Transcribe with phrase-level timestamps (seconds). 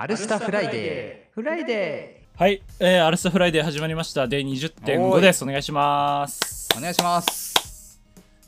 [0.00, 1.34] アルスタフライデー。
[1.34, 4.28] フライデはい、えー、アルスタフライデー始まりました。
[4.28, 5.42] Day 20.5です。
[5.42, 6.68] お願いします。
[6.72, 8.00] ーお願いします。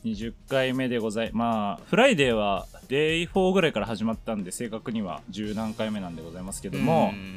[0.05, 7.27] 20回目でございまあ、フライデーは Day 4ぐらいから始まったんで、正確には10何回目なんでございますけどもうん、うんう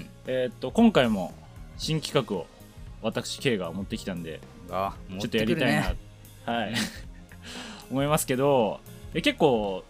[0.00, 1.32] んえーっと、今回も
[1.78, 2.46] 新企画を
[3.00, 5.94] 私、K が持ってきたんで、うんあちょっとやりたいな、
[6.44, 6.74] はい、
[7.90, 8.80] 思いますけど、
[9.14, 9.82] え結構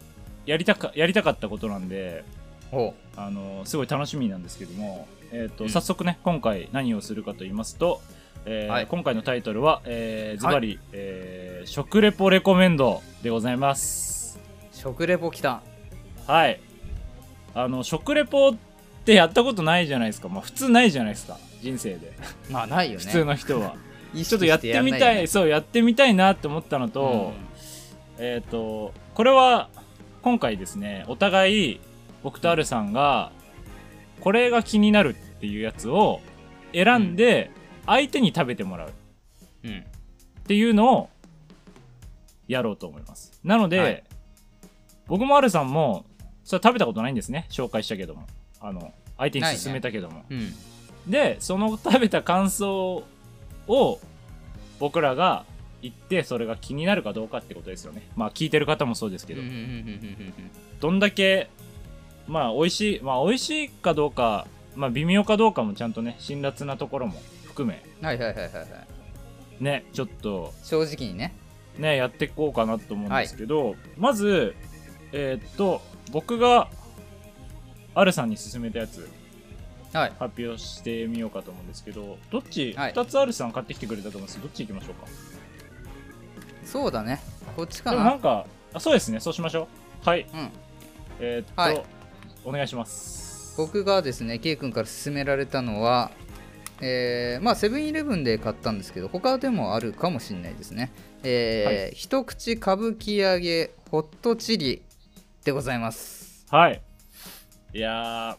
[0.46, 2.22] やりたか、やりたかったことなんで、
[2.70, 5.70] くるねあのすごい楽しみなんですけども、えーとうん。
[5.70, 8.00] 早速ね今回何をするかと言いますと、
[8.44, 8.86] えーはい。
[8.86, 14.40] 今回のタイトルは、えー、ズバリ、えー食レポレコメンドでございます。
[14.72, 15.62] お食レポきた。
[16.26, 16.60] はい。
[17.54, 18.54] あの食レポっ
[19.04, 20.28] てやったことないじゃないですか。
[20.28, 21.38] まあ普通ないじゃないですか。
[21.60, 22.12] 人生で、
[22.50, 23.04] まあないよね。
[23.04, 23.76] 普通の人は。
[24.14, 27.32] ちょっとやってみたいねそうやってみたいなって思ったのと、
[28.18, 29.68] えっ、とこれは
[30.20, 31.80] 今回ですねお互い
[32.22, 33.32] 僕とアルさんが
[34.20, 36.20] これが気になるっていうやつを
[36.72, 37.50] 選んで
[37.86, 38.88] 相手に食べてもらう。
[38.88, 41.10] っていうのを
[42.48, 43.38] やろうと思います。
[43.44, 44.04] なので、はい。
[45.06, 46.04] 僕もアルさんも
[46.44, 47.46] それ食べたことないんですね。
[47.50, 48.26] 紹介したけども。
[48.60, 50.52] あの相手に勧めたけども、うん。
[51.08, 53.04] でその食べた感想
[53.66, 54.00] を
[54.78, 55.44] 僕らが
[55.80, 58.02] 言ってそれが気になるかどうかってことですよね。
[58.16, 59.42] まあ聞いてる方もそうですけど、
[60.80, 61.50] どんだけ
[62.26, 67.82] まあ美味しいまあ美味しいかどうかまあ微妙かどうかもちゃんとね辛辣なところも含め。
[68.00, 68.66] うんはいはいはいはいはい。
[69.60, 71.34] ねちょっと正直にね。
[71.78, 74.54] ねやっていこうかなと思うんですけど、まず
[75.12, 76.68] えーっと僕が
[77.94, 79.08] アルさんに勧めたやつ
[79.92, 80.12] はい。
[80.18, 82.92] 発表してみようかと思うんですけどどっち、はい。
[82.92, 84.36] 2つアルさん買ってきてくれたと思うんです？
[84.36, 85.06] けどどっち行きましょうか？
[86.64, 87.20] そうだね。
[87.56, 89.20] こっちかでもななんかあそうですね。
[89.20, 89.68] そうしましょ
[90.04, 90.08] う。
[90.08, 90.26] はい。
[90.32, 90.50] うん。
[91.20, 91.84] えーっと、はい
[92.44, 93.54] お願いします。
[93.56, 96.10] 僕がですね K 君から勧められたのは
[96.80, 100.90] えーまあセブンイレブンで買ったんですけど他でもあるかもしれないですね。
[101.22, 104.82] えー一口歌舞伎揚げホットチリ
[105.44, 106.46] でございます。
[106.50, 106.80] はい。
[107.74, 108.38] いや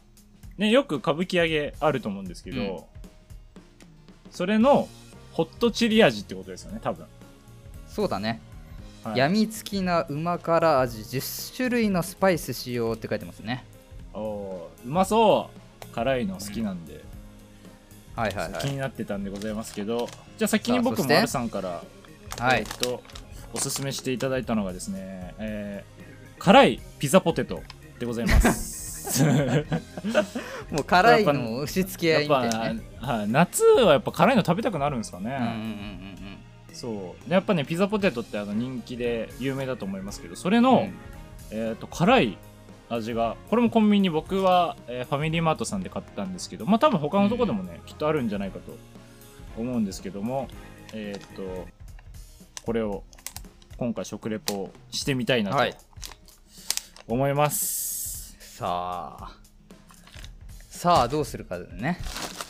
[0.57, 2.93] ーねよく歌舞伎揚げあると思うんですけど、うん。
[4.31, 4.87] それの
[5.31, 7.05] ホットチリ味ってことですよね多分、
[7.87, 8.41] そうだね、
[9.03, 13.63] はい、やみつきなうま辛味10種類のスパイス使用って書いてますね
[14.13, 15.93] おーうまそう。
[15.93, 17.03] 辛いの好きなんで、
[18.15, 18.61] はいはいはい。
[18.61, 20.07] 気になってたんでございますけど。
[20.37, 21.83] じゃあ先に僕さあそしてもアルさんから
[22.39, 22.61] はい。
[22.61, 23.03] えーっと
[23.55, 26.03] おすすめしていただいたのがですね、えー
[26.43, 27.61] 辛いピザポテト
[27.99, 29.23] でございます。
[30.71, 32.81] もう辛いの押し付け合いやっぱ、みたいなね。
[32.99, 36.37] はい、夏はやっぱ辛いの食べたくなるんですかね、うんうんうんうん
[36.73, 37.29] そう。
[37.29, 40.93] でやっぱねピザポテトってあの人気で有名だと思いますけどそれの、うん。
[41.51, 42.37] えー、と辛い
[42.93, 43.35] 味が。
[43.49, 48.75] これもコンビニ僕は、えーファミリーマートさんで買ったんですけどまあ多分他のとこでもね、きっとあるんじゃないかと
[49.57, 50.47] 思うんですけども
[50.93, 51.67] えっ、と
[52.65, 53.03] これを
[53.77, 55.75] 今回食レポしてみたいなとはい。
[57.07, 58.35] 思います。
[58.39, 59.31] さあ。
[60.69, 61.99] さあどうするかだよね。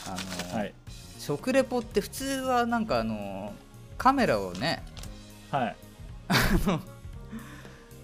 [0.06, 0.74] あの、はい。
[1.18, 3.52] 食レポって普通はなんかあの
[3.96, 4.82] カメラをね
[5.50, 5.76] はい。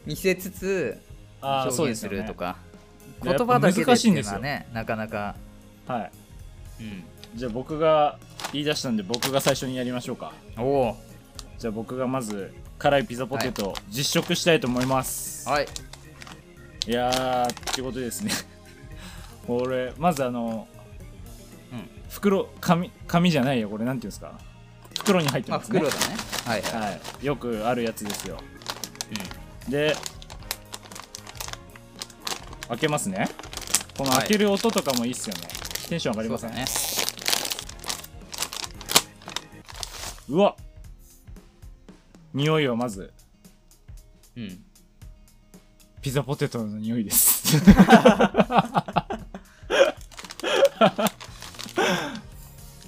[0.06, 0.98] 見せつつ
[1.42, 2.56] 表現でするとか、
[3.22, 4.32] いや言葉だけでっていう難しいんですよ。
[4.32, 5.36] のはねなかなか、
[5.86, 6.10] はい。
[6.80, 8.18] うん、じゃあ僕が
[8.52, 10.32] 言い出したんで僕が最初にやりましょうか。
[10.58, 10.96] おお。
[11.58, 15.66] じゃあ僕がまず辛いピザポテトを実食したいと思います、はい。
[16.86, 18.32] いやーってことでですね。
[19.46, 20.66] これまずあの、
[21.72, 21.88] うん。
[22.08, 24.32] 袋紙紙じゃないよこれなんていうんですか？
[24.98, 26.16] 袋に入ってますね、袋だね。
[26.46, 26.62] はい。
[26.62, 28.38] はい、はい、よくあるやつですよ。
[29.68, 29.94] で
[32.70, 33.28] 開けますね。
[33.98, 34.20] このはい。
[34.20, 35.42] 開ける音とかもいいっすよね、
[35.88, 36.50] テンション上がりません？
[36.50, 36.66] そうだね
[40.28, 40.54] うわ。
[42.32, 43.12] 匂いはまず。
[44.36, 44.64] うん。
[46.00, 47.60] ピザポテトの匂いです。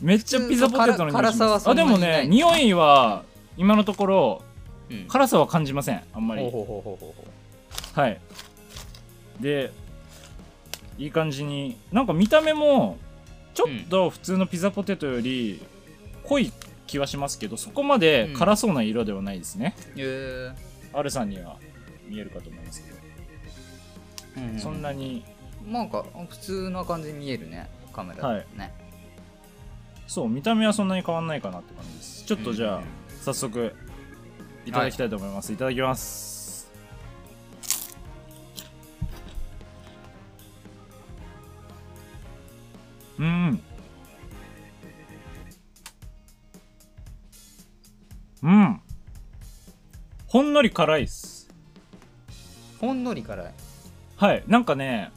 [0.00, 1.68] めっちゃピザポテトの匂いします。
[1.68, 3.24] あでもね匂いは
[3.56, 4.42] 今のところ
[4.90, 5.06] うん。
[5.08, 6.02] 辛さは感じません。
[6.14, 6.42] あんまり。
[6.42, 7.24] ほうほうほうほうほう
[7.94, 8.20] ほはい
[9.42, 9.72] で
[10.98, 12.96] いい感じになんか見た目も
[13.54, 15.60] ちょっと普通のピザポテトより
[16.24, 16.52] 濃い
[16.86, 20.52] 気はしますけどそこまで辛そうな色ではないですね、うへ
[20.94, 21.56] アルさんには
[22.08, 22.96] 見えるかと思いますけど、
[24.38, 25.24] え、うそんなに。
[25.66, 28.20] なんか普通な感じに見えるねカメラ。
[28.20, 28.74] だとね、
[30.06, 32.24] そう見た目はそんなに変わんないかなって感じです。
[32.24, 32.84] ちょっとじゃあ、うん
[33.22, 33.72] 早速
[34.66, 36.41] いただきたいと思います、い、ただきます
[43.18, 43.62] うん。
[48.42, 48.80] うん。
[50.26, 51.48] ほんのり辛いっす。
[52.80, 53.54] ほんのり辛い。
[54.16, 54.42] はい。
[54.46, 55.12] なんかね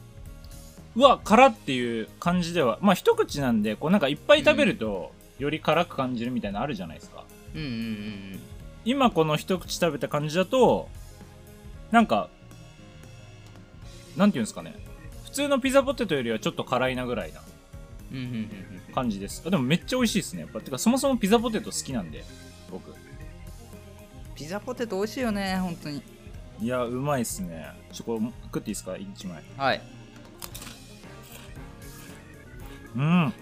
[0.94, 7.24] うわ辛っていう感じではまあ一口なんでこうなんかいっぱい食べると、より辛く感じるみたいなのあるじゃないですか。
[7.54, 8.40] うんうんうん。
[8.84, 10.88] 今この一口食べた感じだと
[11.90, 12.28] なんか
[14.16, 14.74] なんていうんですかね。
[15.24, 17.42] 普通のピザポテトよりはちょっと辛いなぐらいな
[18.94, 19.42] 感じです。
[19.46, 20.60] あでもめっちゃ美味しいですねやっぱ。
[20.60, 22.24] てかそもそもピザポテト好きなんで
[22.70, 22.94] 僕。
[24.34, 26.02] ピザポテト美味しいよね本当に。
[26.60, 27.66] いやうまいっすね。
[27.92, 29.42] ちょこれ食っていいですか？1枚。
[29.56, 29.82] はい。
[32.96, 33.32] うん。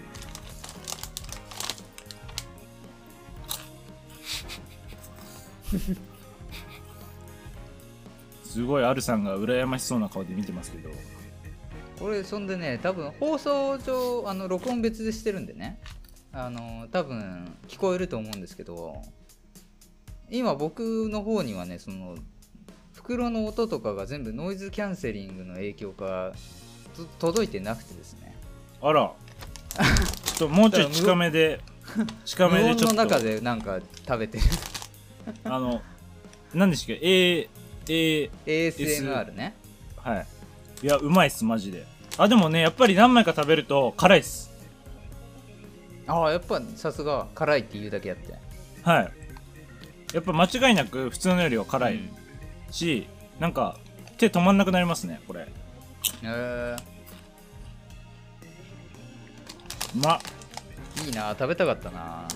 [8.43, 10.89] すごいアルさんが羨ましそうな顔で見てますけど
[11.99, 15.79] これそんでね多分放送上あの録音別でしてるんでね。
[16.37, 19.01] あの多分聞こえると思うんですけど
[20.29, 22.17] 今僕の方にはねその
[22.91, 26.33] 袋の音とかが全部ノイズキャンセリングの影響か
[26.97, 28.35] と届いてなくてですね。
[28.81, 29.13] あら。
[30.25, 31.61] ちょっともうちょい近めで
[32.25, 32.95] 近め無でちょっと。
[32.95, 34.43] 音の中でなんか食べてる。
[35.45, 35.81] あの
[36.53, 37.49] 何でしたっけ？A
[37.87, 39.55] A ASMR ね。
[39.95, 40.27] はい
[40.85, 41.83] いやうまいっすマジで。
[42.15, 44.51] あでもねやっぱり何枚か食べると辛いっす。
[46.05, 48.35] ああやっぱさすが辛いって言うだけやって。
[48.83, 49.11] はい。
[50.13, 51.95] やっぱ間違いなく普通のよりは辛い。
[51.95, 52.09] うん
[52.69, 53.07] し、
[53.39, 53.79] なんか
[54.17, 55.47] 手止まんなくなりますねこれ。
[56.21, 56.77] えー。
[59.95, 60.17] うま。
[60.17, 60.19] っ
[61.03, 62.27] いいな食べたかったな。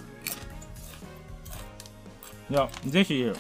[2.50, 3.32] いやぜひ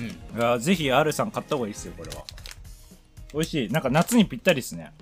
[0.00, 0.06] うん。
[0.06, 2.24] いやぜひ R さん買った方がいいっすよこれは。
[3.32, 3.68] 美味しい。
[3.70, 4.92] なんか夏にぴったりっすね。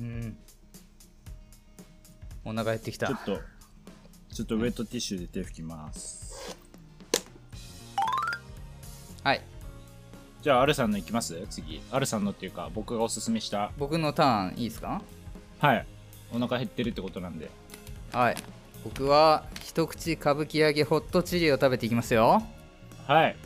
[0.00, 0.36] うん。
[2.44, 3.08] お腹減ってきた。
[3.08, 3.40] ちょっと
[4.34, 6.56] ちょっとウェットティッシュで手拭きます。
[9.22, 9.42] はい。
[10.42, 11.46] じゃあ R さんのいきます？
[11.50, 11.82] 次。
[11.90, 13.72] R さんのっていうか僕がおすすめした。
[13.76, 15.02] 僕のターンいいですか？
[15.58, 15.86] はい。
[16.32, 17.50] お腹減ってるってことなんで。
[18.12, 18.36] はい。
[18.84, 22.42] 僕は一口歌舞伎揚げホットチリを食べていきますよ。
[23.06, 23.36] はい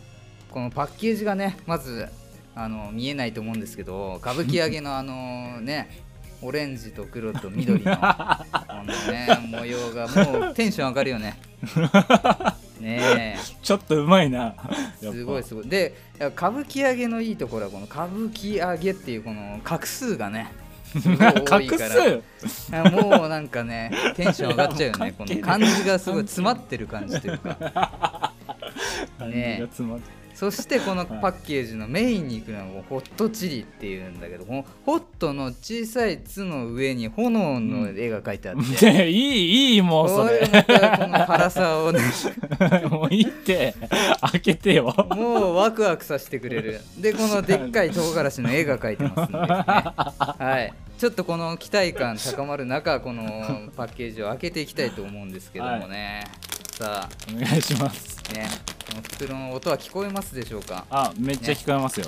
[0.53, 2.09] このパッケージがねまず
[2.55, 5.89] あの見えないと思うんですけど歌舞伎揚げの あのね
[6.43, 8.45] オレンジと黒と緑のあ
[8.85, 11.39] のね 模様がもうテンション上がるよね。
[12.81, 14.57] ねちょっとうまいな。
[15.01, 15.69] すごいすごい。
[15.69, 20.51] で歌舞伎揚げのいいところはこの歌舞伎揚げっていうこの画数がね
[21.01, 21.89] すごい多い画か
[22.73, 22.91] ら。
[22.91, 25.15] もうなんかねテンション上がっちゃうよね。
[25.17, 28.33] このもう関係漢字がすごい詰まってる感じというか。
[29.17, 40.47] 感じねが詰まってそしてこのパッケージのメインに行くのはホットチリっていうんだけどこのホットの小さい「つ」の上に炎の絵が描いてあって、で いいいいもうそこれこ
[41.07, 42.01] の辛さをね。
[42.91, 43.75] もういいって。
[44.33, 44.95] 開けてよ。
[45.11, 46.81] もうワクワクさせてくれる。
[46.99, 50.75] でこのでっかい唐辛子の絵が描いてますんで、ね、はい。
[50.99, 56.25] ちょっとこの期待感高まる中このパッケージを開けていきたいと思うんですけどもね、
[56.79, 58.11] さお願いします。
[58.11, 58.49] あね
[58.91, 60.85] この袋の音は聞こえますでしょうか？
[60.91, 62.07] あめっちゃ聞こえますよ、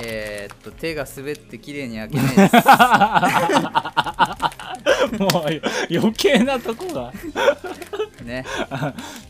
[0.00, 2.54] えー、っと手が滑って綺麗に開けないです。
[5.18, 5.30] もう
[5.90, 7.12] 余計なとこが。
[8.24, 8.44] ね。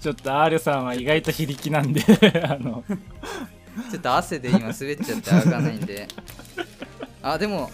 [0.01, 2.03] ちょっと R さんは意外と非力なんで
[2.45, 2.85] あの。
[3.91, 6.07] ちょっと汗で今滑っちゃって開かないんで。
[7.23, 7.71] あでも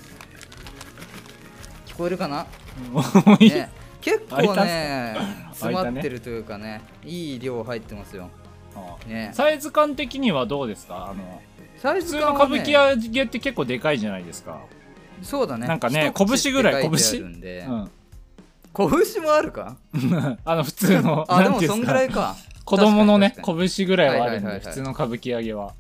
[1.87, 2.47] 聞こえるかな？
[2.91, 3.03] も
[3.41, 5.17] ういい、ね結構ね
[5.51, 8.31] 詰まってるというかねいい量入ってますよ。
[9.07, 9.31] ね。
[9.35, 11.09] サイズ感的にはどうですか？
[11.11, 11.43] あの
[11.77, 14.61] サイ普通の歌舞伎揚げって結構でかいじゃないですか、
[15.23, 15.67] そうだね。
[15.67, 17.67] なんかね拳ぐらいって書てあるんで。
[17.69, 17.91] うん、
[18.75, 19.77] 拳もあるか？
[20.45, 22.37] あの普通のあでもそんぐらいか。
[22.65, 25.73] 子供のね拳ぐらいはあるんで普通の歌舞伎揚げは。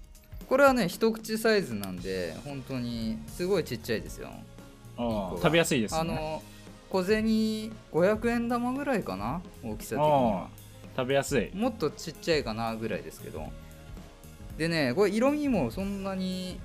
[0.48, 4.30] これはね一口サイズなんで本当にすごいちっちゃいですよ。
[4.96, 6.00] 食べやすいですね。
[6.00, 6.42] あの
[6.90, 7.24] 小銭
[7.92, 10.10] 500円玉ぐらいかな大きさ的に。
[10.10, 10.48] は
[10.96, 11.50] 食べやすい。
[11.54, 13.46] もっとちっちゃいかなぐらいですけど。
[14.56, 16.58] でねこれ色味もそんなに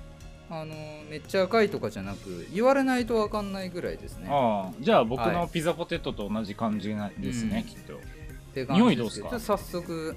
[0.50, 0.74] あの
[1.08, 4.28] めっちゃ赤いとかじゃなく言われないと分かんないぐらいですね。
[4.30, 5.32] ああじゃあ僕はい。
[5.32, 7.74] のピザポテトと同じ感じなですね、うん。
[7.74, 7.94] きっと。
[7.94, 7.98] っ
[8.54, 9.38] て感じ匂いどうすか？
[9.38, 10.16] 早速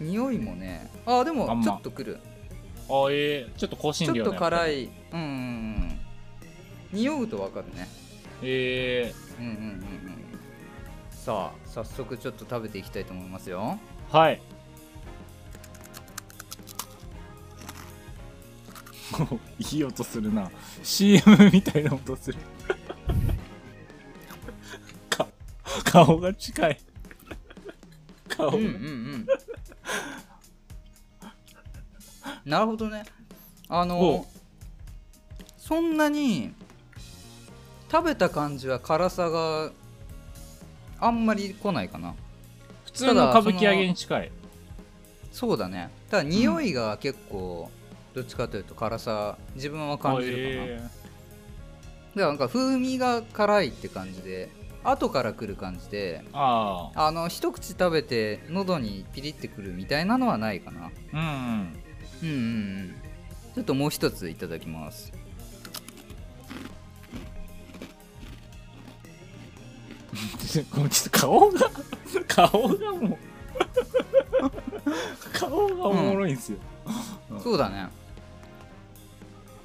[0.00, 2.18] 匂いもねあでもあんまちょっとくる。
[2.88, 4.84] あえー、ちょっと香辛料ちょっと辛い。
[4.84, 5.98] いうんうんうん。
[6.92, 7.88] 匂うと分かるね
[8.46, 9.84] えうんうんうんうん。
[11.10, 13.78] さあ早速ちょっと食べていきたいと思いますよ。
[14.10, 14.40] ー、はい。
[19.74, 20.50] いい音するな。
[20.82, 22.38] CM みたいな音する。
[25.08, 25.26] か
[25.84, 26.80] 顔が近い。
[28.28, 28.50] 顔。
[28.50, 28.76] が、うんうんう
[29.18, 29.26] ん。
[32.44, 33.04] なるほどね。
[33.68, 34.26] あおの
[35.56, 36.52] そんなに
[37.94, 39.70] 食べた感じは辛さが
[40.98, 42.16] あんまり来ないかな。
[42.86, 44.32] 普通の歌舞伎揚げに近い。
[45.30, 45.90] そうだね。
[46.10, 47.70] ただ匂いが結構
[48.12, 50.90] どっちかというと辛さ自分は感じるかな、へだか
[52.16, 54.50] らなんか風味が辛いって感じで
[54.82, 60.90] 後から来る感じでああの一口食べて喉にピリってくるみたいなのはないかな。
[61.12, 61.26] うんうん。
[62.22, 62.94] うんうんうん。
[63.54, 65.12] ちょっともう一ついただきます
[70.70, 71.70] ごめんちょっと顔が
[72.28, 73.18] 顔がもう
[75.32, 76.58] 顔がおもろいんですよ、
[77.42, 77.88] そうだね。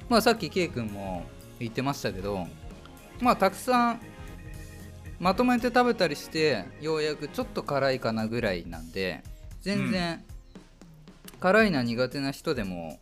[0.08, 1.24] まあさっき K 君も
[1.58, 2.46] 言ってましたけど
[3.20, 4.00] まあたくさん
[5.20, 9.22] まとめて食べたりしてようやくちょっと辛いかなぐらいなんで
[9.60, 10.24] 全然、
[11.38, 12.98] 辛いの苦手な人でも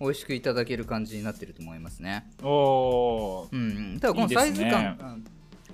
[0.00, 2.26] 美味しくいただける感じになってると思いますね。
[2.42, 3.64] おおうんう
[3.96, 4.00] ん。
[4.00, 5.16] ただこのサイズ感が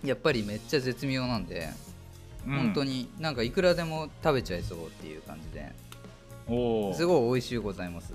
[0.04, 5.72] やっぱりめっちゃ絶妙なんで、ー、本当にになんかいくらでも食べちゃいそうっていう感じで。
[6.48, 8.14] おすごい美味しゅうございます。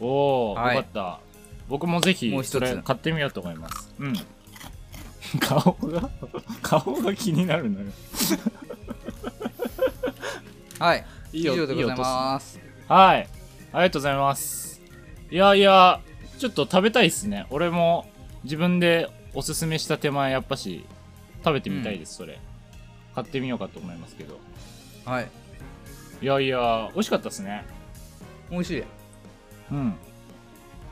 [0.00, 0.76] おお、はい。
[0.76, 1.20] よかった。
[1.68, 2.50] 僕もぜひもう一つ。
[2.52, 3.94] それ買ってみようと思います。
[3.98, 4.14] うん。
[5.40, 6.10] 顔が
[6.60, 7.86] 顔が気になるのよ。
[10.78, 11.06] はい。
[11.32, 12.60] 以いいよ上でございます。
[12.88, 13.28] はい。
[13.72, 14.82] ありがとうございます。
[15.30, 16.00] いやいや
[16.38, 17.46] ちょっと食べたいっすね。
[17.50, 18.06] 俺も
[18.44, 20.84] 自分でおすすめした手前やっぱし
[21.44, 22.38] 食べてみたいです、それ。
[23.14, 24.38] 買ってみようかと思いますけど。
[25.04, 25.28] はい。
[26.20, 27.64] いやいや美味しかったですね。
[28.50, 28.84] 美味しい。
[29.72, 29.94] うん。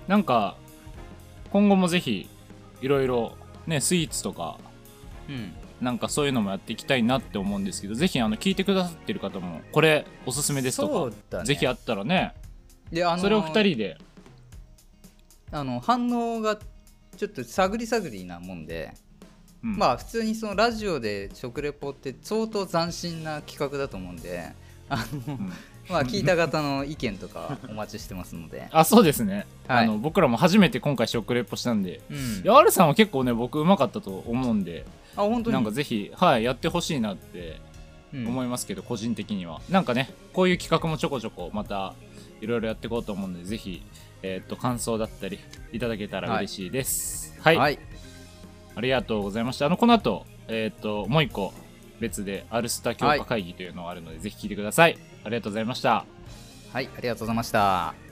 [0.08, 0.56] なんか
[1.52, 2.28] 今後もぜひ
[2.80, 4.58] いろいろねスイーツとか
[5.28, 5.52] うん。
[5.80, 11.44] なんかそういうのもやっていきたいなって思うんですけどぜひあの聞いてくださってる方もこれおすすめですとか、ね。
[11.44, 12.34] ぜひあったらね。
[12.90, 13.96] であのそれを2人で。
[15.52, 16.58] あの反応が
[17.20, 18.94] ちょっと探り探りなもんで、
[19.62, 19.76] うん。
[19.76, 24.52] まあ普通にそのラジオで食レポって相当斬新な企画だと思うんで
[24.88, 25.52] あの、ん。
[25.90, 28.68] まあ聞いた方の意見とかお待ちしてますので。
[28.72, 29.86] あそうですね、あはい。
[29.86, 32.16] の僕らも初めて今回食レポしたんでうん。
[32.16, 35.54] いや R さんは結構ね僕うまかったと思うんであ本当に？
[35.54, 37.60] なんかぜひはいやってほしいなって
[38.14, 38.26] うん。
[38.28, 39.60] 思いますけど、個人的には。
[39.68, 41.92] なんかねこういう企画もちょこちょこまた
[42.40, 43.82] いろいろやっていこうと思うのでぜひ
[44.22, 45.38] えーっと感想だったり
[45.72, 47.34] いただけたら嬉しいです。
[47.40, 47.78] はい、はい。
[48.74, 49.66] ありがとうございました。
[49.66, 51.52] あのこの後えーっともう一個
[52.00, 54.98] 別でアルスタ強化会議というのがあるので、ぜひ聞いてください。
[55.24, 56.04] ありがとうございました。
[56.72, 58.09] はいありがとうございました